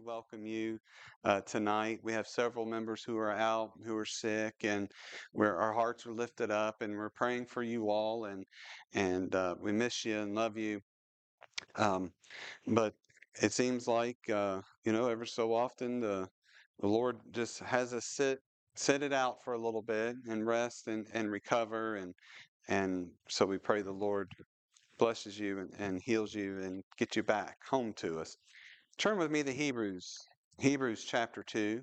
[0.00, 0.78] we welcome you
[1.24, 2.00] uh, tonight.
[2.02, 4.90] We have several members who are out, who are sick, and
[5.32, 8.44] where our hearts are lifted up, and we're praying for you all, and
[8.94, 10.80] and uh, we miss you and love you.
[11.76, 12.12] Um,
[12.66, 12.94] but
[13.42, 16.28] it seems like uh, you know, ever so often the
[16.78, 18.38] the Lord just has us sit
[18.76, 22.14] sit it out for a little bit and rest and, and recover and
[22.68, 24.28] and so we pray the Lord
[24.98, 28.36] blesses you and, and heals you and get you back home to us.
[29.00, 30.28] Turn with me to Hebrews,
[30.58, 31.80] Hebrews chapter 2.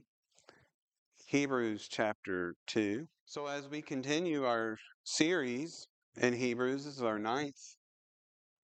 [1.26, 3.08] Hebrews chapter 2.
[3.26, 5.88] So, as we continue our series
[6.18, 7.60] in Hebrews, this is our ninth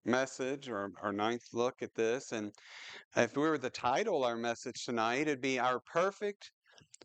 [0.06, 2.32] message or our ninth look at this.
[2.32, 2.52] And
[3.16, 6.52] if we were to title our message tonight, it'd be Our Perfect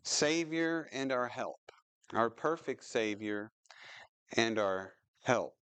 [0.03, 1.61] Savior and Our Help.
[2.13, 3.49] Our perfect Savior
[4.33, 4.93] and our
[5.23, 5.55] help.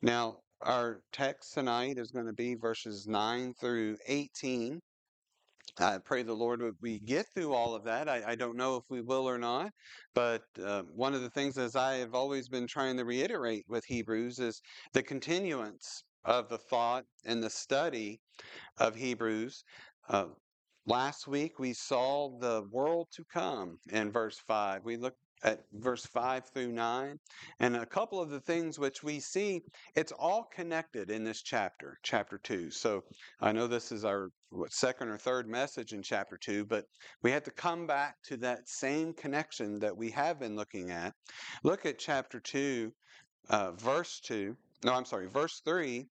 [0.00, 4.80] Now, our text tonight is going to be verses 9 through 18.
[5.78, 8.08] I pray the Lord would we get through all of that.
[8.08, 9.72] I, I don't know if we will or not,
[10.14, 13.84] but uh, one of the things as I have always been trying to reiterate with
[13.86, 14.62] Hebrews is
[14.94, 18.20] the continuance of the thought and the study
[18.78, 19.64] of Hebrews.
[20.08, 20.30] Uh,
[20.86, 24.84] last week we saw the world to come in verse 5.
[24.84, 27.18] We looked at verse 5 through 9.
[27.60, 29.62] And a couple of the things which we see,
[29.94, 32.70] it's all connected in this chapter, chapter 2.
[32.70, 33.04] So
[33.40, 36.86] I know this is our what, second or third message in chapter 2, but
[37.22, 41.14] we have to come back to that same connection that we have been looking at.
[41.62, 42.92] Look at chapter 2,
[43.48, 44.56] uh, verse 2.
[44.84, 46.06] No, I'm sorry, verse 3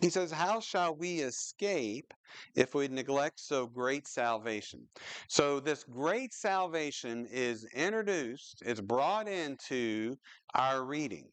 [0.00, 2.12] he says, How shall we escape
[2.54, 4.86] if we neglect so great salvation?
[5.28, 10.16] So, this great salvation is introduced, it's brought into
[10.54, 11.28] our reading.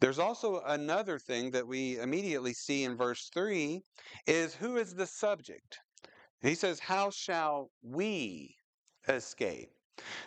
[0.00, 3.82] There's also another thing that we immediately see in verse 3
[4.26, 5.78] is who is the subject?
[6.40, 8.56] He says, How shall we
[9.08, 9.70] escape?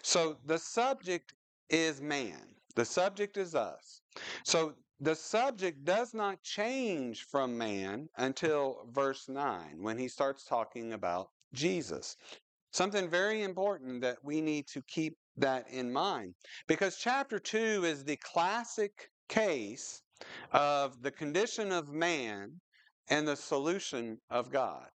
[0.03, 1.33] So, the subject
[1.69, 4.02] is man, the subject is us.
[4.43, 10.93] So, the subject does not change from man until verse 9 when he starts talking
[10.93, 12.17] about Jesus.
[12.71, 16.36] Something very important that we need to keep that in mind
[16.67, 20.02] because chapter 2 is the classic case
[20.52, 22.60] of the condition of man
[23.10, 24.87] and the solution of God.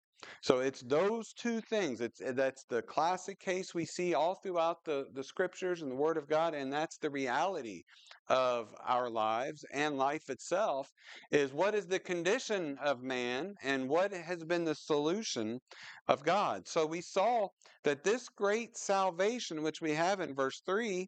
[0.41, 2.01] So it's those two things.
[2.01, 5.95] It's eh, that's the classic case we see all throughout the, the scriptures and the
[5.95, 7.84] word of God, and that's the reality
[8.29, 10.89] of our lives and life itself
[11.31, 15.59] is what is the condition of man and what has been the solution
[16.07, 16.67] of God.
[16.67, 17.47] So we saw
[17.84, 21.07] that this great salvation, which we have in verse 3,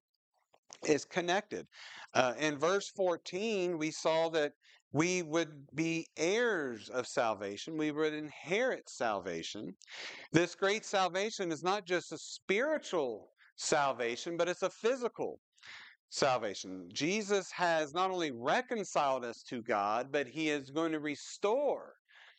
[0.88, 1.66] is connected.
[2.14, 4.54] Uh, in verse 14, we saw that
[4.96, 7.78] we would be heirs of salvation.
[7.78, 9.76] We would inherit salvation.
[10.32, 15.42] This great salvation is not just a spiritual salvation, but it's a physical
[16.12, 16.88] salvation.
[16.94, 21.96] Jesus has not only reconciled us to God, but he is going to restore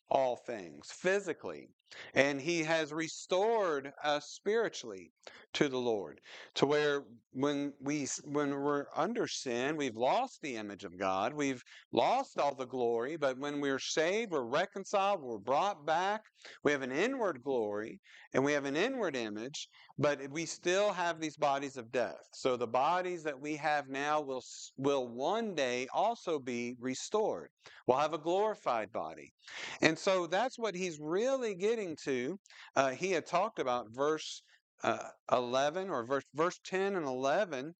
[0.09, 1.76] all things physically.
[2.15, 5.13] And he has restored us spiritually
[5.55, 6.21] to the Lord.
[6.57, 11.33] To where when we when we're under sin, we've lost the image of God.
[11.35, 16.23] We've lost all the glory, but when we're saved, we're reconciled, we're brought back.
[16.63, 18.01] We have an inward glory
[18.35, 19.69] and we have an inward image,
[19.99, 22.21] but we still have these bodies of death.
[22.35, 24.43] So the bodies that we have now will
[24.77, 27.49] will one day also be restored.
[27.87, 29.33] We'll have a glorified body.
[29.81, 32.39] And so that's what he's really getting to.
[32.75, 34.43] Uh, he had talked about verse
[34.83, 37.75] uh, 11 or verse, verse 10 and 11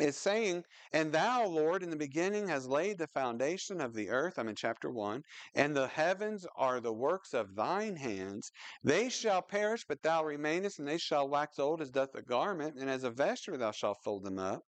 [0.00, 4.38] is saying, And thou, Lord, in the beginning has laid the foundation of the earth.
[4.38, 5.22] I'm in chapter 1.
[5.54, 8.50] And the heavens are the works of thine hands.
[8.82, 12.76] They shall perish, but thou remainest, and they shall wax old as doth a garment,
[12.80, 14.62] and as a vesture thou shalt fold them up.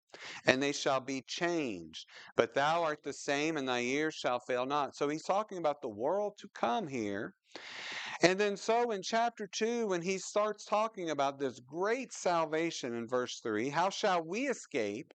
[0.46, 2.06] And they shall be changed.
[2.36, 4.94] But thou art the same, and thy years shall fail not.
[4.94, 7.34] So he's talking about the world to come here.
[8.22, 13.08] And then, so in chapter 2, when he starts talking about this great salvation in
[13.08, 15.14] verse 3, how shall we escape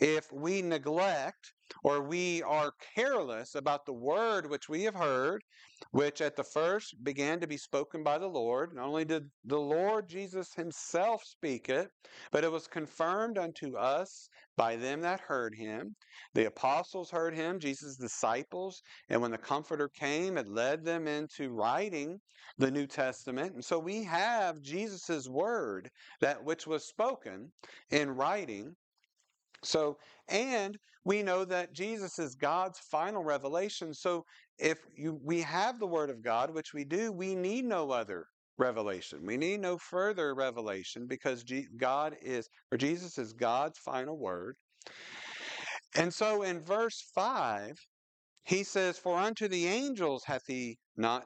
[0.00, 5.42] if we neglect or we are careless about the word which we have heard,
[5.90, 8.74] which at the first began to be spoken by the Lord.
[8.74, 11.88] Not only did the Lord Jesus himself speak it,
[12.30, 15.94] but it was confirmed unto us by them that heard him.
[16.34, 21.50] The apostles heard him, Jesus' disciples, and when the Comforter came, it led them into
[21.50, 22.20] writing
[22.58, 23.54] the New Testament.
[23.54, 25.90] And so we have Jesus' word,
[26.20, 27.50] that which was spoken
[27.90, 28.76] in writing.
[29.64, 29.96] So,
[30.28, 33.94] and we know that Jesus is God's final revelation.
[33.94, 34.24] So,
[34.58, 38.26] if you, we have the Word of God, which we do, we need no other
[38.58, 39.20] revelation.
[39.24, 41.44] We need no further revelation because
[41.76, 44.56] God is, or Jesus is God's final word.
[45.94, 47.72] And so in verse 5,
[48.44, 51.24] he says, For unto the angels hath he not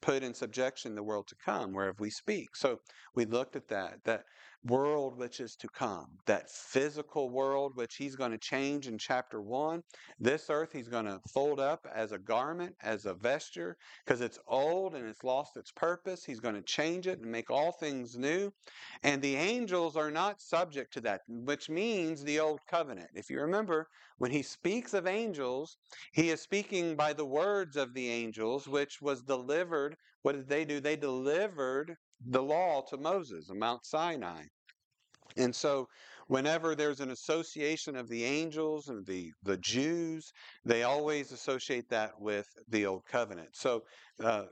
[0.00, 2.54] put in subjection the world to come, whereof we speak.
[2.54, 2.78] So
[3.14, 4.24] we looked at that, that
[4.68, 9.40] world which is to come, that physical world which he's going to change in chapter
[9.40, 9.82] one.
[10.18, 14.38] This earth he's going to fold up as a garment, as a vesture, because it's
[14.48, 16.24] old and it's lost its purpose.
[16.24, 18.52] He's going to change it and make all things new.
[19.02, 23.10] And the angels are not subject to that, which means the old covenant.
[23.14, 23.88] If you remember,
[24.18, 25.76] when he speaks of angels,
[26.12, 29.96] he is speaking by the words of the angels, which was delivered.
[30.22, 30.80] What did they do?
[30.80, 34.44] They delivered the law to Moses on Mount Sinai.
[35.36, 35.88] And so,
[36.28, 40.32] whenever there's an association of the angels and the, the Jews,
[40.64, 43.50] they always associate that with the Old Covenant.
[43.52, 43.84] So,
[44.22, 44.44] uh,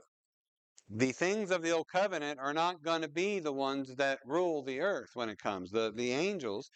[0.89, 4.61] the things of the Old Covenant are not going to be the ones that rule
[4.61, 6.69] the earth when it comes, the, the angels.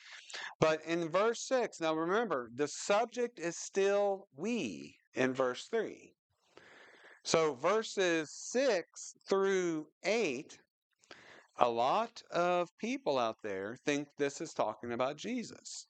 [0.59, 6.15] But in verse 6, now remember, the subject is still we in verse 3.
[7.23, 10.57] So verses 6 through 8
[11.59, 15.87] a lot of people out there think this is talking about Jesus.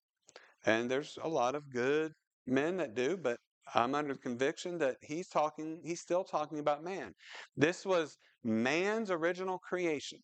[0.66, 2.14] And there's a lot of good
[2.48, 3.40] men that do, but
[3.76, 7.14] I'm under the conviction that he's talking, he's still talking about man.
[7.56, 10.20] This was man's original creation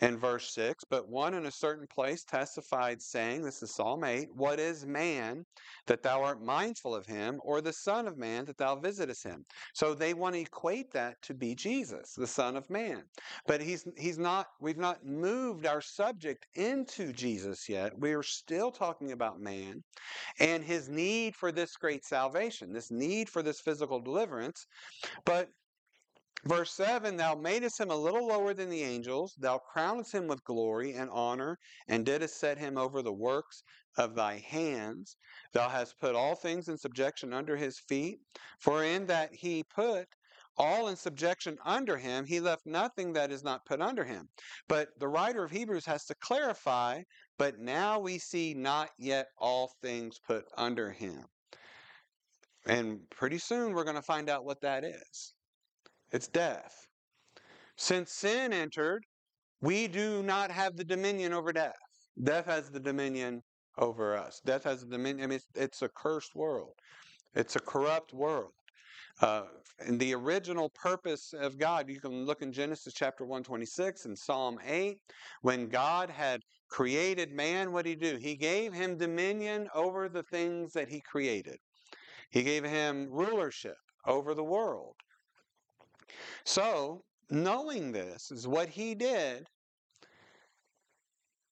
[0.00, 4.28] in verse 6 but one in a certain place testified saying this is psalm 8
[4.34, 5.44] what is man
[5.86, 9.44] that thou art mindful of him or the son of man that thou visitest him?
[9.74, 13.02] So they want to equate that to be jesus the son of man.
[13.46, 17.92] But he's he's not we've not moved our subject into jesus yet.
[17.98, 19.82] We are still talking about man
[20.40, 24.66] and his need for this great salvation this need for this physical deliverance.
[25.24, 25.48] But
[26.46, 30.44] Verse 7 Thou madest him a little lower than the angels, thou crownest him with
[30.44, 31.58] glory and honor,
[31.88, 33.62] and didst set him over the works
[33.96, 35.16] of thy hands.
[35.52, 38.20] Thou hast put all things in subjection under his feet.
[38.58, 40.06] For in that he put
[40.58, 44.28] all in subjection under him, he left nothing that is not put under him.
[44.68, 47.02] But the writer of Hebrews has to clarify,
[47.38, 51.24] but now we see not yet all things put under him.
[52.66, 55.33] And pretty soon we're going to find out what that is.
[56.14, 56.86] It's death.
[57.76, 59.02] Since sin entered,
[59.60, 61.74] we do not have the dominion over death.
[62.22, 63.42] Death has the dominion
[63.78, 64.40] over us.
[64.44, 65.24] Death has the dominion.
[65.24, 66.74] I mean, it's, it's a cursed world.
[67.34, 68.52] It's a corrupt world.
[69.20, 69.46] Uh,
[69.80, 74.60] and the original purpose of God, you can look in Genesis chapter 126 and Psalm
[74.64, 74.96] 8.
[75.42, 78.18] When God had created man, what did he do?
[78.18, 81.56] He gave him dominion over the things that he created.
[82.30, 84.94] He gave him rulership over the world.
[86.44, 89.48] So, knowing this is what he did,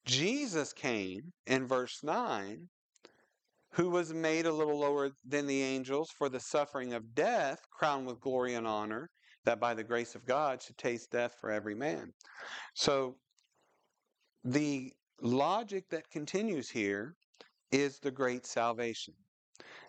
[0.05, 2.69] Jesus came in verse 9,
[3.73, 8.07] who was made a little lower than the angels for the suffering of death, crowned
[8.07, 9.09] with glory and honor,
[9.45, 12.13] that by the grace of God should taste death for every man.
[12.75, 13.17] So,
[14.45, 17.15] the logic that continues here
[17.71, 19.15] is the great salvation.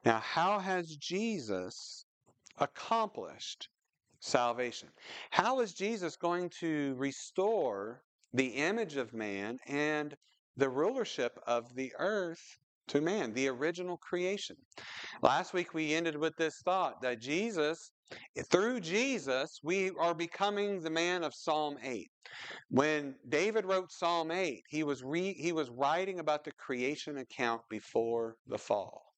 [0.06, 2.06] Now, how has Jesus
[2.58, 3.69] accomplished
[4.24, 4.90] salvation.
[5.31, 8.02] How is Jesus going to restore
[8.34, 10.16] the image of man and
[10.56, 12.57] the rulership of the earth
[12.88, 14.56] to man, the original creation?
[15.21, 17.92] Last week we ended with this thought that Jesus,
[18.50, 22.09] through Jesus, we are becoming the man of Psalm 8.
[22.69, 27.62] When David wrote Psalm 8, he was, re, he was writing about the creation account
[27.69, 29.13] before the fall.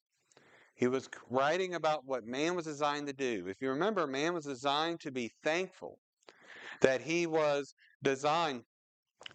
[0.76, 3.48] He was writing about what man was designed to do.
[3.48, 6.00] If you remember, man was designed to be thankful,
[6.82, 8.64] that he was designed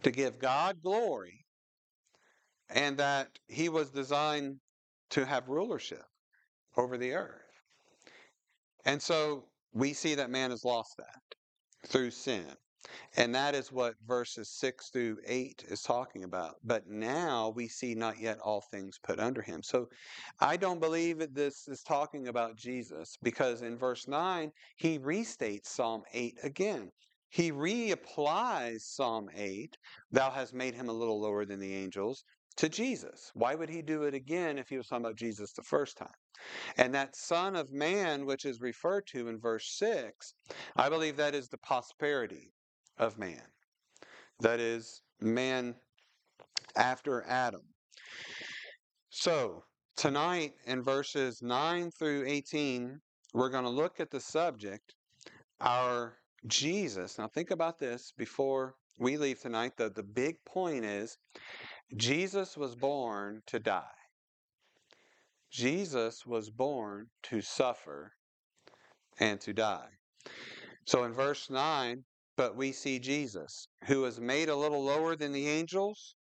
[0.02, 1.46] to give God glory,
[2.68, 4.60] and that he was designed
[5.10, 6.04] to have rulership
[6.76, 7.40] over the earth.
[8.84, 12.46] And so we see that man has lost that through sin.
[13.16, 16.56] And that is what verses 6 through 8 is talking about.
[16.64, 19.62] But now we see not yet all things put under him.
[19.62, 19.88] So
[20.38, 25.66] I don't believe that this is talking about Jesus because in verse 9, he restates
[25.66, 26.92] Psalm 8 again.
[27.28, 29.76] He reapplies Psalm 8,
[30.10, 32.24] Thou hast made him a little lower than the angels,
[32.56, 33.30] to Jesus.
[33.34, 36.08] Why would he do it again if he was talking about Jesus the first time?
[36.76, 40.34] And that Son of Man, which is referred to in verse 6,
[40.76, 42.52] I believe that is the prosperity
[43.00, 43.42] of man.
[44.40, 45.74] That is, man
[46.76, 47.62] after Adam.
[49.08, 49.64] So,
[49.96, 53.00] tonight in verses 9 through 18,
[53.34, 54.94] we're going to look at the subject,
[55.60, 59.76] our Jesus, now think about this before we leave tonight.
[59.76, 61.18] The, the big point is
[61.96, 63.84] Jesus was born to die.
[65.50, 68.12] Jesus was born to suffer
[69.18, 69.88] and to die.
[70.86, 72.04] So in verse 9,
[72.40, 76.14] but we see Jesus, who was made a little lower than the angels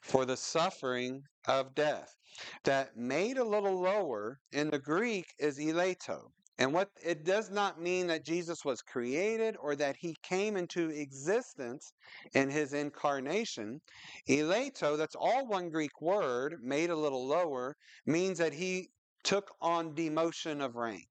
[0.00, 2.14] for the suffering of death.
[2.62, 6.30] That made a little lower in the Greek is eleito.
[6.56, 10.90] And what it does not mean that Jesus was created or that he came into
[10.90, 11.92] existence
[12.32, 13.80] in his incarnation.
[14.28, 17.74] Eleito, that's all one Greek word, made a little lower,
[18.06, 18.90] means that he
[19.24, 21.08] took on demotion of rank.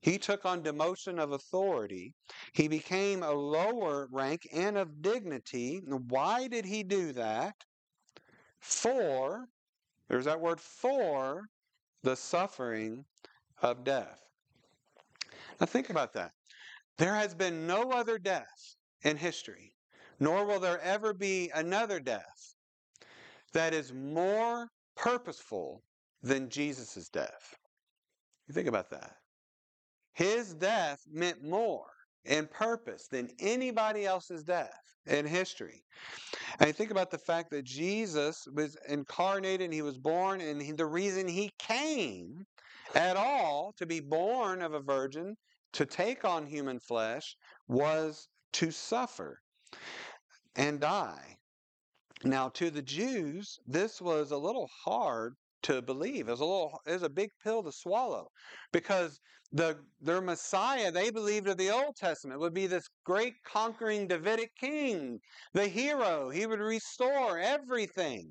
[0.00, 2.14] He took on demotion of authority.
[2.54, 5.82] He became a lower rank and of dignity.
[6.08, 7.54] Why did he do that?
[8.60, 9.46] For,
[10.08, 11.44] there's that word for,
[12.02, 13.04] the suffering
[13.60, 14.18] of death.
[15.60, 16.32] Now think about that.
[16.96, 19.74] There has been no other death in history,
[20.18, 22.54] nor will there ever be another death
[23.52, 25.82] that is more purposeful
[26.22, 27.54] than Jesus' death.
[28.48, 29.19] You think about that.
[30.12, 31.90] His death meant more
[32.24, 35.82] in purpose than anybody else's death in history.
[36.58, 40.72] And think about the fact that Jesus was incarnated and he was born, and he,
[40.72, 42.44] the reason he came
[42.94, 45.36] at all to be born of a virgin,
[45.72, 47.36] to take on human flesh,
[47.68, 49.40] was to suffer
[50.56, 51.36] and die.
[52.24, 56.28] Now, to the Jews, this was a little hard to believe.
[56.28, 58.28] Was a little, it was a big pill to swallow,
[58.72, 59.20] because
[59.52, 64.50] the their Messiah they believed of the Old Testament would be this great conquering Davidic
[64.60, 65.18] king,
[65.54, 66.30] the hero.
[66.30, 68.30] He would restore everything.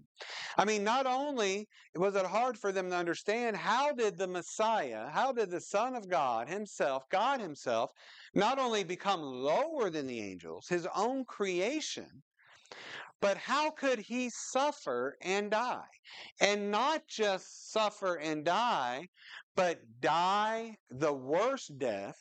[0.57, 5.09] I mean, not only was it hard for them to understand how did the Messiah,
[5.09, 7.91] how did the Son of God Himself, God Himself,
[8.33, 12.23] not only become lower than the angels, His own creation,
[13.21, 15.89] but how could he suffer and die?
[16.39, 19.07] And not just suffer and die,
[19.55, 22.17] but die the worst death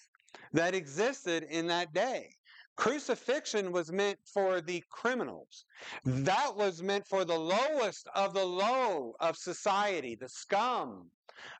[0.52, 2.34] that existed in that day.
[2.76, 5.64] Crucifixion was meant for the criminals.
[6.04, 11.10] That was meant for the lowest of the low of society, the scum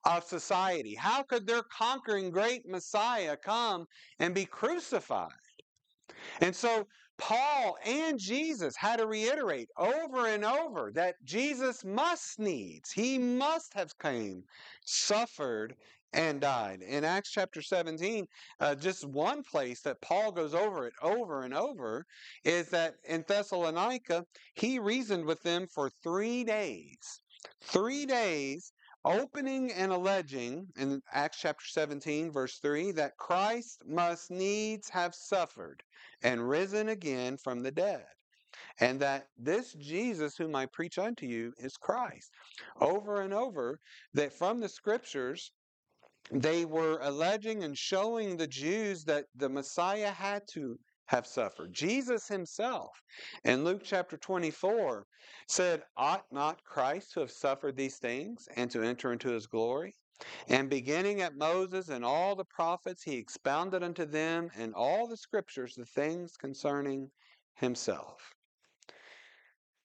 [0.04, 0.94] of society.
[0.94, 3.86] How could their conquering great Messiah come
[4.20, 5.32] and be crucified?
[6.40, 6.86] And so
[7.18, 13.74] Paul and Jesus had to reiterate over and over that Jesus must needs, he must
[13.74, 14.44] have came,
[14.84, 15.74] suffered,
[16.12, 16.80] and died.
[16.82, 18.26] In Acts chapter 17,
[18.60, 22.06] uh, just one place that Paul goes over it over and over
[22.44, 27.20] is that in Thessalonica, he reasoned with them for three days.
[27.60, 28.72] Three days
[29.08, 35.82] opening and alleging in Acts chapter 17, verse 3, that Christ must needs have suffered
[36.22, 38.04] and risen again from the dead,
[38.80, 42.30] and that this Jesus whom I preach unto you is Christ.
[42.80, 43.80] Over and over,
[44.12, 45.52] that from the scriptures,
[46.30, 51.72] they were alleging and showing the Jews that the Messiah had to have suffered.
[51.72, 52.90] Jesus himself
[53.44, 55.06] in Luke chapter 24
[55.48, 59.94] said, Ought not Christ to have suffered these things and to enter into his glory?
[60.48, 65.16] And beginning at Moses and all the prophets, he expounded unto them in all the
[65.16, 67.10] scriptures the things concerning
[67.54, 68.20] himself.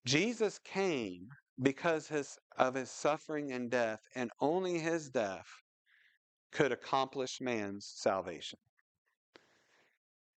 [0.05, 1.29] Jesus came
[1.61, 5.47] because his, of his suffering and death, and only his death
[6.51, 8.59] could accomplish man's salvation.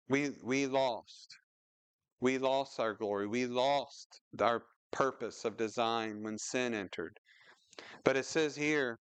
[0.09, 1.37] We, we lost.
[2.21, 3.27] We lost our glory.
[3.27, 7.19] We lost our purpose of design when sin entered.
[8.03, 8.99] But it says here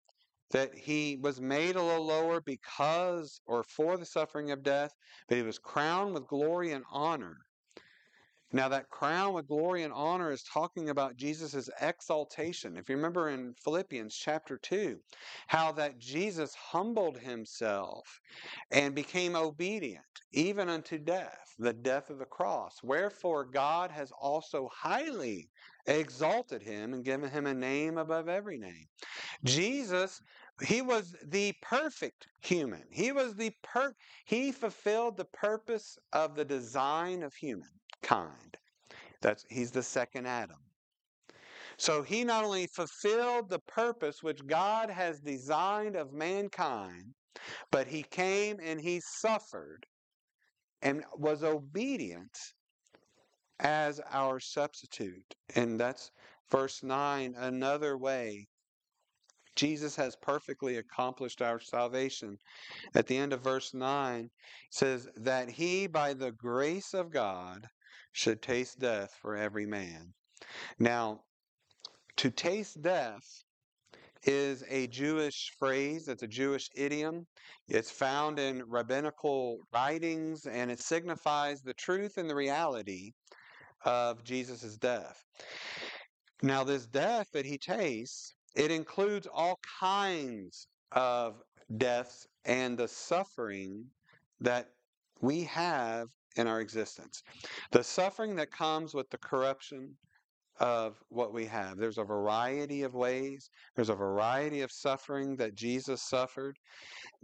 [0.52, 4.92] that he was made a little lower because or for the suffering of death,
[5.28, 7.36] but he was crowned with glory and honor.
[8.52, 12.76] Now, that crown with glory and honor is talking about Jesus' exaltation.
[12.76, 14.98] If you remember in Philippians chapter 2,
[15.46, 18.20] how that Jesus humbled himself
[18.72, 22.82] and became obedient, even unto death, the death of the cross.
[22.82, 25.48] Wherefore, God has also highly
[25.86, 28.86] exalted him and given him a name above every name.
[29.44, 30.20] Jesus
[30.62, 32.84] he was the perfect human.
[32.90, 33.94] He was the per
[34.26, 37.34] he fulfilled the purpose of the design of
[38.02, 38.56] humankind.
[39.22, 40.56] That's he's the second Adam.
[41.76, 47.14] So he not only fulfilled the purpose which God has designed of mankind,
[47.70, 49.86] but he came and he suffered
[50.82, 52.36] and was obedient
[53.60, 55.34] as our substitute.
[55.54, 56.10] And that's
[56.50, 58.46] verse 9, another way
[59.56, 62.38] Jesus has perfectly accomplished our salvation.
[62.94, 64.30] At the end of verse 9 it
[64.70, 67.66] says that he by the grace of God
[68.12, 70.12] should taste death for every man.
[70.78, 71.20] Now,
[72.16, 73.44] to taste death
[74.24, 77.26] is a Jewish phrase, it's a Jewish idiom.
[77.68, 83.12] It's found in rabbinical writings and it signifies the truth and the reality
[83.84, 85.24] of Jesus' death.
[86.42, 91.40] Now, this death that he tastes, it includes all kinds of
[91.76, 93.86] deaths and the suffering
[94.40, 94.68] that
[95.20, 97.22] we have in our existence.
[97.72, 99.96] The suffering that comes with the corruption
[100.60, 101.78] of what we have.
[101.78, 106.58] There's a variety of ways, there's a variety of suffering that Jesus suffered.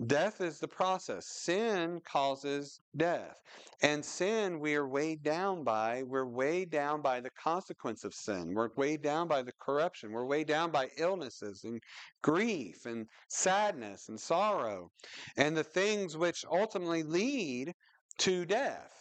[0.07, 1.27] Death is the process.
[1.29, 3.37] Sin causes death.
[3.83, 6.03] And sin we are weighed down by.
[6.03, 8.55] We're weighed down by the consequence of sin.
[8.55, 10.13] We're weighed down by the corruption.
[10.13, 11.83] We're weighed down by illnesses and
[12.23, 14.91] grief and sadness and sorrow
[15.37, 17.75] and the things which ultimately lead
[18.19, 18.93] to death.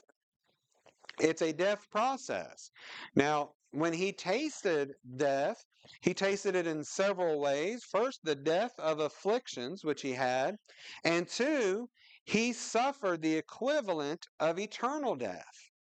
[1.19, 2.69] It's a death process.
[3.15, 5.63] Now, when he tasted death,
[6.01, 7.83] he tasted it in several ways.
[7.83, 10.57] First, the death of afflictions, which he had.
[11.03, 11.89] And two,
[12.25, 15.71] he suffered the equivalent of eternal death.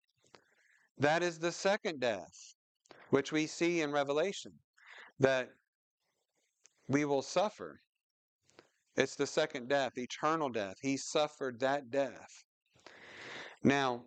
[0.97, 2.55] That is the second death,
[3.09, 4.53] which we see in Revelation,
[5.19, 5.49] that
[6.87, 7.81] we will suffer.
[8.95, 10.75] It's the second death, eternal death.
[10.81, 12.44] He suffered that death.
[13.65, 14.03] Now,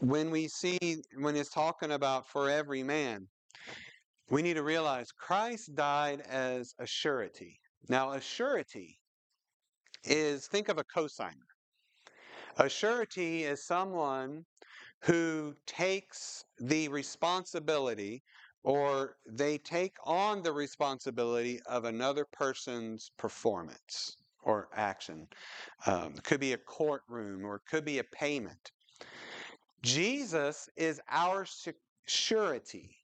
[0.00, 0.78] when we see,
[1.16, 3.26] when it's talking about for every man,
[4.28, 7.58] we need to realize Christ died as a surety.
[7.88, 8.98] Now, a surety
[10.04, 11.48] is, think of a cosigner.
[12.58, 14.44] A surety is someone
[15.04, 18.22] who takes the responsibility
[18.62, 25.26] or they take on the responsibility of another person's performance or action.
[25.86, 28.72] Um, could be a courtroom or it could be a payment.
[29.82, 31.46] Jesus is our
[32.06, 32.96] surety.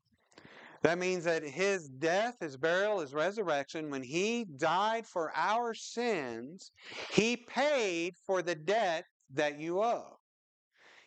[0.82, 6.70] That means that his death, his burial, his resurrection, when he died for our sins,
[7.12, 10.16] he paid for the debt that you owe.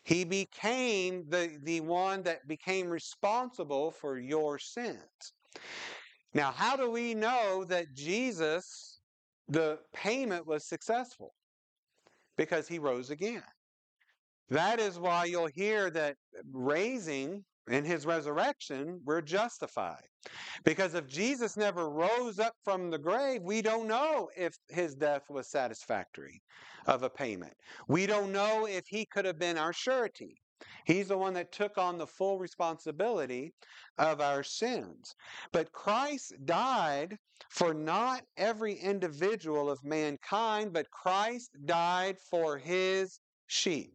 [0.03, 4.99] He became the, the one that became responsible for your sins.
[6.33, 8.92] Now, how do we know that Jesus,
[9.47, 11.33] the payment was successful?
[12.37, 13.43] Because he rose again.
[14.49, 16.15] That is why you'll hear that
[16.51, 20.03] raising in his resurrection, we're justified.
[20.65, 25.23] Because if Jesus never rose up from the grave, we don't know if his death
[25.29, 26.41] was satisfactory
[26.87, 27.53] of a payment.
[27.87, 30.42] We don't know if he could have been our surety.
[30.85, 33.53] He's the one that took on the full responsibility
[33.97, 35.15] of our sins.
[35.51, 37.17] But Christ died
[37.49, 43.93] for not every individual of mankind, but Christ died for his sheep.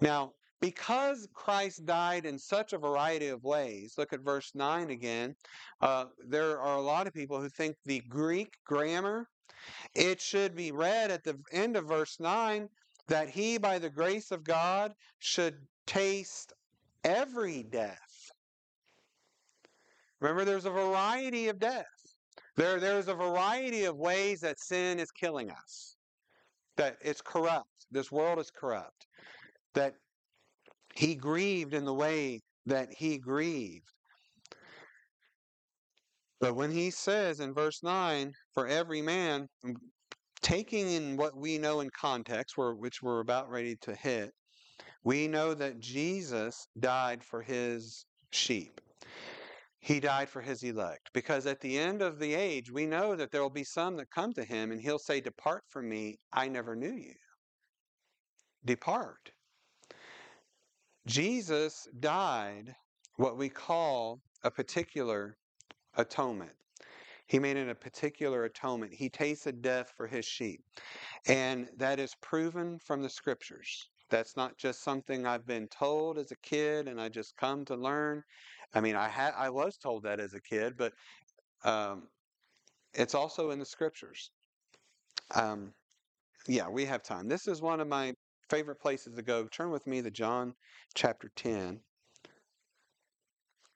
[0.00, 5.36] Now, because Christ died in such a variety of ways, look at verse 9 again.
[5.80, 9.28] Uh, there are a lot of people who think the Greek grammar,
[9.94, 12.68] it should be read at the end of verse 9
[13.08, 15.56] that he, by the grace of God, should
[15.88, 16.52] taste
[17.02, 18.30] every death.
[20.20, 21.86] Remember, there's a variety of death.
[22.56, 25.96] There, there's a variety of ways that sin is killing us,
[26.76, 27.86] that it's corrupt.
[27.90, 29.06] This world is corrupt.
[29.74, 29.94] That
[30.94, 33.88] he grieved in the way that he grieved.
[36.40, 39.48] But when he says in verse 9, for every man,
[40.42, 44.32] taking in what we know in context, which we're about ready to hit,
[45.08, 48.78] we know that Jesus died for his sheep.
[49.80, 51.08] He died for his elect.
[51.14, 54.10] Because at the end of the age, we know that there will be some that
[54.10, 57.14] come to him and he'll say, Depart from me, I never knew you.
[58.66, 59.30] Depart.
[61.06, 62.74] Jesus died
[63.16, 65.38] what we call a particular
[65.96, 66.52] atonement.
[67.28, 68.92] He made it a particular atonement.
[68.92, 70.60] He tasted death for his sheep.
[71.26, 73.88] And that is proven from the scriptures.
[74.10, 77.76] That's not just something I've been told as a kid and I just come to
[77.76, 78.22] learn.
[78.74, 80.92] I mean, I had I was told that as a kid, but
[81.64, 82.08] um,
[82.94, 84.30] it's also in the scriptures.
[85.34, 85.74] Um,
[86.46, 87.28] yeah, we have time.
[87.28, 88.14] This is one of my
[88.48, 89.46] favorite places to go.
[89.46, 90.54] Turn with me to John
[90.94, 91.80] chapter 10.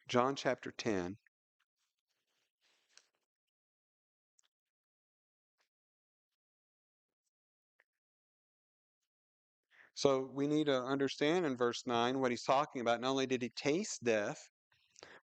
[0.09, 1.17] John chapter 10.
[10.03, 13.01] So we need to understand in verse 9 what he's talking about.
[13.01, 14.37] Not only did he taste death,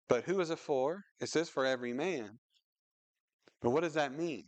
[0.07, 1.01] but who is it for?
[1.19, 2.29] It says for every man.
[3.59, 4.43] But what does that mean?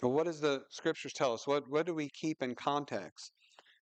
[0.00, 1.46] Well, what does the scriptures tell us?
[1.46, 3.30] What what do we keep in context?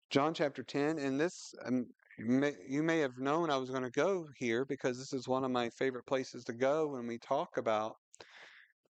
[0.09, 1.85] John chapter 10, and this um,
[2.17, 5.27] you may, you may have known I was going to go here because this is
[5.27, 7.93] one of my favorite places to go when we talk about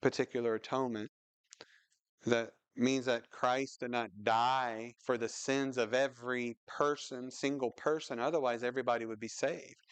[0.03, 1.09] particular atonement.
[2.27, 8.19] That means that Christ did not die for the sins of every person, single person.
[8.19, 9.87] Otherwise, everybody would be saved.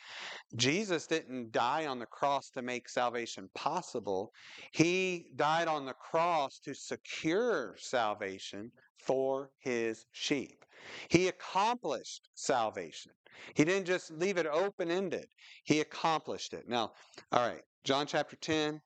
[0.54, 4.32] Jesus didn't die on the cross to make salvation possible.
[4.72, 10.64] He died on the cross to secure salvation for his sheep.
[11.08, 13.12] He accomplished salvation.
[13.54, 15.26] He didn't just leave it open ended,
[15.64, 16.68] he accomplished it.
[16.68, 16.92] Now,
[17.32, 18.80] all right, John chapter 10,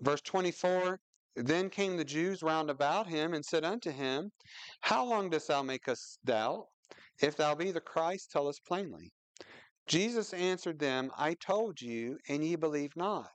[0.00, 1.00] verse 24.
[1.36, 4.32] Then came the Jews round about him and said unto him,
[4.82, 6.68] How long dost thou make us doubt?
[7.20, 9.12] If thou be the Christ, tell us plainly.
[9.86, 13.32] Jesus answered them, I told you, and ye believe not.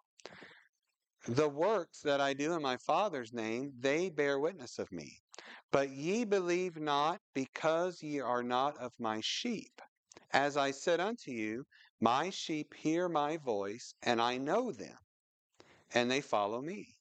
[1.27, 5.19] The works that I do in my Father's name, they bear witness of me.
[5.71, 9.81] But ye believe not, because ye are not of my sheep.
[10.31, 11.65] As I said unto you,
[11.99, 14.97] my sheep hear my voice, and I know them,
[15.93, 16.98] and they follow me.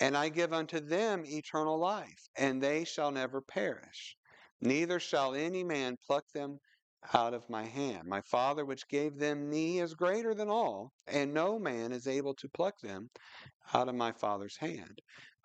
[0.00, 4.16] And I give unto them eternal life, and they shall never perish.
[4.60, 6.58] Neither shall any man pluck them
[7.12, 8.08] out of my hand.
[8.08, 12.34] My Father, which gave them me, is greater than all, and no man is able
[12.34, 13.10] to pluck them
[13.72, 15.00] out of my Father's hand.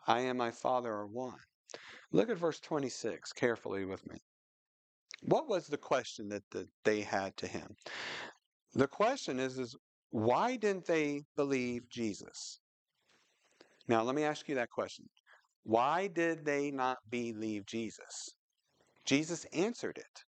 [0.07, 1.39] I and my Father are one.
[2.12, 4.17] Look at verse 26 carefully with me.
[5.23, 7.75] What was the question that the, they had to him?
[8.73, 9.75] The question is, is
[10.12, 12.59] why didn't they believe Jesus?
[13.89, 15.06] Now, let me ask you that question.
[15.63, 18.30] Why did they not believe Jesus?
[19.06, 20.23] Jesus answered it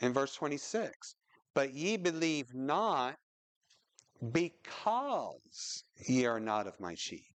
[0.00, 1.14] in verse 26.
[1.54, 3.16] But ye believe not
[4.32, 7.34] because ye are not of my sheep.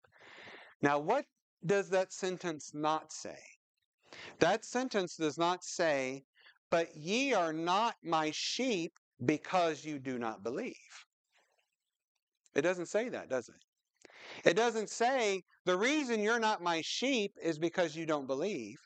[0.80, 1.24] Now, what
[1.66, 3.38] does that sentence not say?
[4.38, 6.22] That sentence does not say,
[6.70, 8.92] But ye are not my sheep
[9.24, 10.74] because you do not believe.
[12.54, 13.67] It doesn't say that, does it?
[14.44, 18.78] It doesn't say, The reason you're not my sheep is because you don't believe.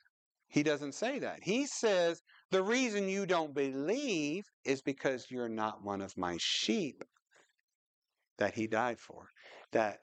[0.49, 1.43] He doesn't say that.
[1.45, 7.05] He says, The reason you don't believe is because you're not one of my sheep
[8.39, 9.29] that he died for,
[9.73, 10.01] that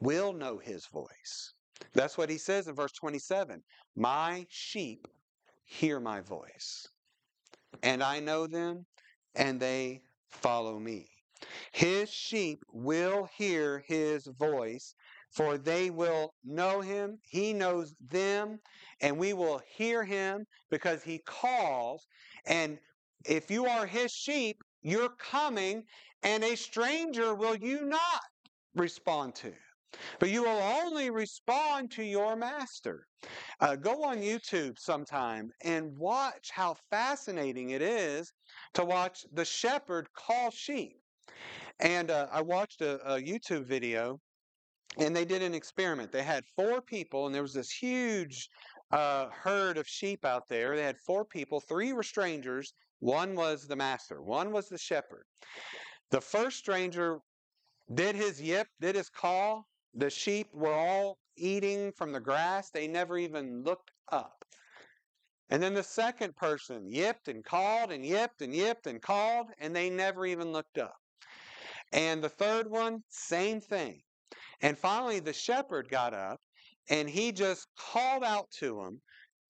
[0.00, 1.54] will know his voice.
[1.94, 3.62] That's what he says in verse 27
[3.96, 5.06] My sheep
[5.64, 6.86] hear my voice,
[7.82, 8.86] and I know them,
[9.34, 11.15] and they follow me.
[11.72, 14.94] His sheep will hear his voice,
[15.30, 17.18] for they will know him.
[17.22, 18.58] He knows them,
[19.00, 22.06] and we will hear him because he calls.
[22.46, 22.78] And
[23.26, 25.84] if you are his sheep, you're coming,
[26.22, 28.22] and a stranger will you not
[28.74, 29.52] respond to.
[30.18, 33.06] But you will only respond to your master.
[33.60, 38.32] Uh, go on YouTube sometime and watch how fascinating it is
[38.74, 40.96] to watch the shepherd call sheep.
[41.80, 44.20] And uh, I watched a, a YouTube video
[44.98, 46.12] and they did an experiment.
[46.12, 48.48] They had four people, and there was this huge
[48.92, 50.76] uh, herd of sheep out there.
[50.76, 55.24] They had four people, three were strangers, one was the master, one was the shepherd.
[56.10, 57.18] The first stranger
[57.94, 62.70] did his yip, did his call, the sheep were all eating from the grass.
[62.70, 64.44] They never even looked up.
[65.50, 69.74] And then the second person yipped and called and yipped and yipped and called, and
[69.74, 70.96] they never even looked up.
[71.92, 74.02] And the third one, same thing.
[74.62, 76.40] And finally, the shepherd got up
[76.88, 79.00] and he just called out to them.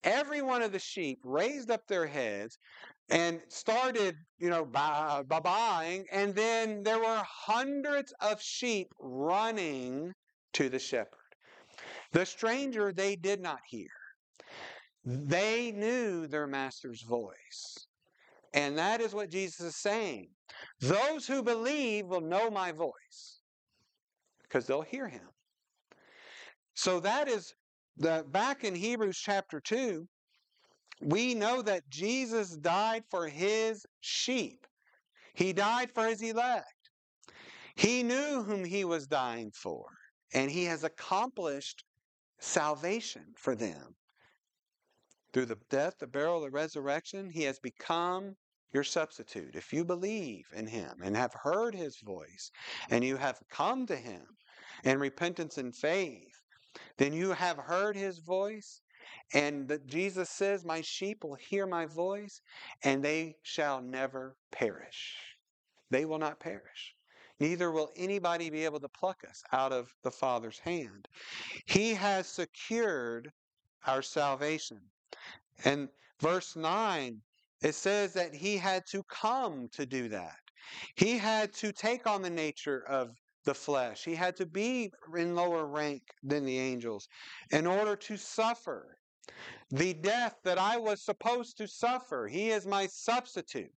[0.04, 2.58] Every one of the sheep raised up their heads
[3.08, 6.04] and started, you know, buying.
[6.12, 10.12] And then there were hundreds of sheep running
[10.54, 11.10] to the shepherd.
[12.12, 13.88] The stranger they did not hear.
[15.04, 17.85] They knew their master's voice.
[18.56, 20.28] And that is what Jesus is saying.
[20.80, 23.40] Those who believe will know my voice
[24.42, 25.28] because they'll hear him.
[26.74, 27.54] So that is
[27.98, 30.08] the back in Hebrews chapter 2,
[31.02, 34.66] we know that Jesus died for his sheep.
[35.34, 36.64] He died for his elect.
[37.74, 39.84] He knew whom he was dying for
[40.32, 41.84] and he has accomplished
[42.40, 43.94] salvation for them.
[45.34, 48.34] Through the death, the burial, the resurrection, he has become
[48.72, 49.54] your substitute.
[49.54, 52.50] If you believe in him and have heard his voice
[52.90, 54.22] and you have come to him
[54.84, 56.42] in repentance and faith,
[56.98, 58.80] then you have heard his voice.
[59.32, 62.40] And that Jesus says, My sheep will hear my voice,
[62.82, 65.16] and they shall never perish.
[65.90, 66.94] They will not perish.
[67.38, 71.06] neither will anybody be able to pluck us out of the Father's hand.
[71.66, 73.30] He has secured
[73.86, 74.80] our salvation.
[75.64, 75.88] And
[76.20, 77.22] verse 9,
[77.62, 80.36] it says that he had to come to do that.
[80.96, 83.10] He had to take on the nature of
[83.44, 84.04] the flesh.
[84.04, 87.08] He had to be in lower rank than the angels
[87.52, 88.98] in order to suffer
[89.70, 92.28] the death that I was supposed to suffer.
[92.28, 93.70] He is my substitute.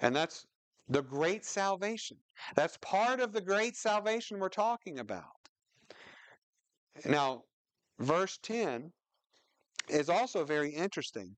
[0.00, 0.46] And that's
[0.88, 2.16] the great salvation.
[2.54, 5.24] That's part of the great salvation we're talking about.
[7.04, 7.42] Now,
[7.98, 8.92] verse 10
[9.88, 11.36] is also very interesting.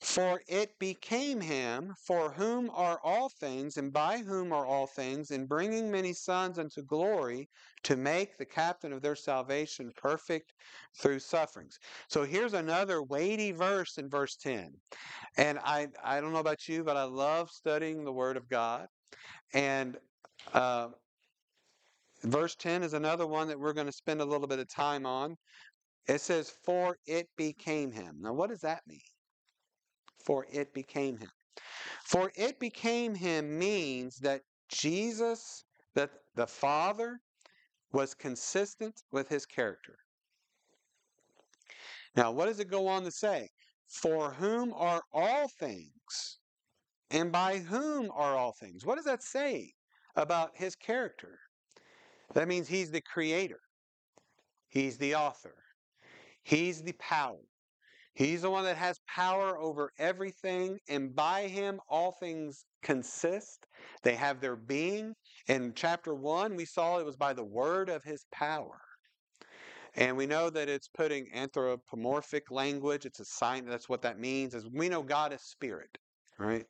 [0.00, 5.32] For it became him for whom are all things, and by whom are all things,
[5.32, 7.48] in bringing many sons unto glory,
[7.82, 10.52] to make the captain of their salvation perfect
[11.00, 11.78] through sufferings.
[12.08, 14.72] So here's another weighty verse in verse 10.
[15.36, 18.86] And I, I don't know about you, but I love studying the Word of God.
[19.52, 19.96] And
[20.54, 20.90] uh,
[22.22, 25.06] verse 10 is another one that we're going to spend a little bit of time
[25.06, 25.36] on.
[26.06, 28.18] It says, For it became him.
[28.20, 29.00] Now, what does that mean?
[30.24, 31.30] For it became him.
[32.04, 37.20] For it became him means that Jesus, that the Father,
[37.92, 39.96] was consistent with his character.
[42.16, 43.48] Now, what does it go on to say?
[43.86, 46.38] For whom are all things,
[47.10, 48.84] and by whom are all things?
[48.84, 49.72] What does that say
[50.16, 51.38] about his character?
[52.34, 53.60] That means he's the creator,
[54.68, 55.54] he's the author,
[56.42, 57.47] he's the power.
[58.18, 63.64] He's the one that has power over everything, and by him all things consist.
[64.02, 65.14] They have their being.
[65.46, 68.80] In chapter 1, we saw it was by the word of his power.
[69.94, 73.06] And we know that it's putting anthropomorphic language.
[73.06, 73.66] It's a sign.
[73.66, 74.52] That's what that means.
[74.52, 75.96] Is we know God is spirit,
[76.40, 76.66] right?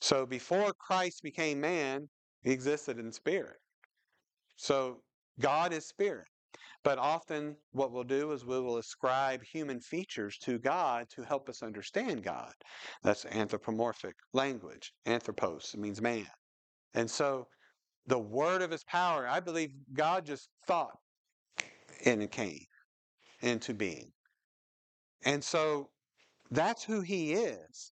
[0.00, 2.08] So before Christ became man,
[2.42, 3.58] he existed in spirit.
[4.56, 5.02] So
[5.38, 6.26] God is spirit.
[6.82, 11.48] But often what we'll do is we will ascribe human features to God to help
[11.48, 12.52] us understand God.
[13.02, 14.92] That's anthropomorphic language.
[15.06, 16.26] Anthropos means man.
[16.94, 17.46] And so
[18.06, 20.96] the word of his power, I believe God just thought
[22.04, 22.64] and it came
[23.42, 24.10] into being.
[25.24, 25.90] And so
[26.50, 27.92] that's who he is.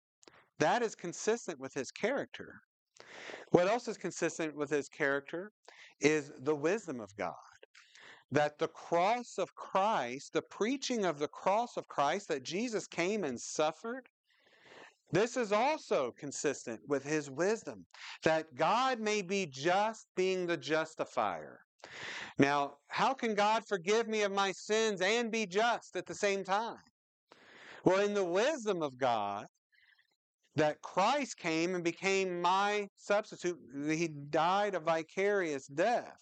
[0.58, 2.60] That is consistent with his character.
[3.50, 5.52] What else is consistent with his character
[6.00, 7.34] is the wisdom of God.
[8.32, 13.24] That the cross of Christ, the preaching of the cross of Christ, that Jesus came
[13.24, 14.08] and suffered,
[15.12, 17.84] this is also consistent with his wisdom.
[18.22, 21.60] That God may be just, being the justifier.
[22.38, 26.44] Now, how can God forgive me of my sins and be just at the same
[26.44, 26.78] time?
[27.84, 29.46] Well, in the wisdom of God,
[30.56, 33.58] that Christ came and became my substitute.
[33.88, 36.18] He died a vicarious death.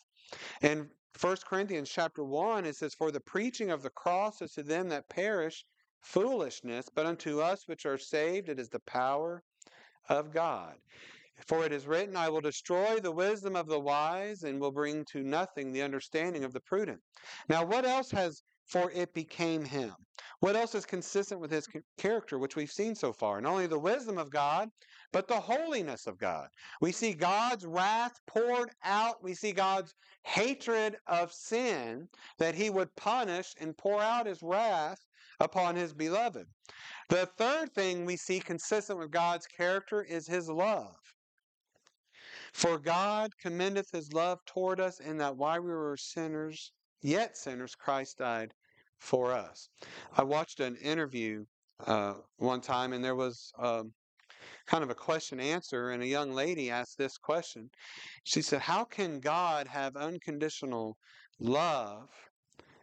[0.62, 0.88] In
[1.20, 4.88] 1 Corinthians chapter 1, it says, For the preaching of the cross is to them
[4.90, 5.64] that perish
[6.00, 9.42] foolishness, but unto us which are saved it is the power
[10.08, 10.74] of God.
[11.46, 15.04] For it is written, I will destroy the wisdom of the wise and will bring
[15.12, 17.00] to nothing the understanding of the prudent.
[17.48, 19.94] Now, what else has for it became him?
[20.40, 23.40] What else is consistent with his character, which we've seen so far?
[23.40, 24.70] Not only the wisdom of God,
[25.12, 26.48] but the holiness of God.
[26.80, 29.22] We see God's wrath poured out.
[29.22, 34.98] We see God's hatred of sin, that he would punish and pour out his wrath
[35.40, 36.46] upon his beloved.
[37.08, 40.96] The third thing we see consistent with God's character is his love.
[42.52, 47.74] For God commendeth his love toward us in that while we were sinners, yet sinners,
[47.74, 48.52] Christ died
[48.98, 49.68] for us.
[50.16, 51.44] I watched an interview
[51.86, 53.92] uh, one time, and there was um,
[54.66, 57.70] kind of a question answer, and a young lady asked this question.
[58.24, 60.96] She said, How can God have unconditional
[61.40, 62.08] love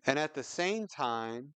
[0.05, 1.53] and at the same time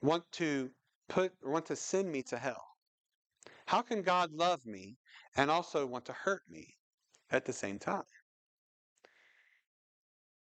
[0.00, 0.70] want to
[1.08, 2.64] put want to send me to hell?
[3.66, 4.96] How can God love me
[5.36, 6.74] and also want to hurt me
[7.30, 8.02] at the same time?